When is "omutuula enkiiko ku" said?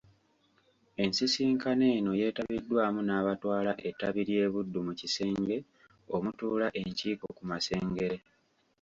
6.15-7.43